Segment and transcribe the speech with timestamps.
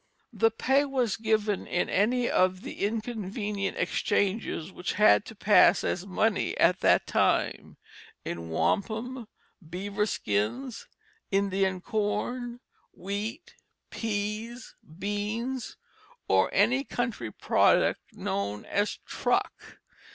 [0.33, 6.07] The pay was given in any of the inconvenient exchanges which had to pass as
[6.07, 7.77] money at that time,
[8.25, 9.27] in wampum,
[9.69, 10.87] beaver skins,
[11.29, 12.61] Indian corn,
[12.91, 13.53] wheat,
[13.91, 15.77] peas, beans,
[16.27, 19.77] or any country product known as "truck."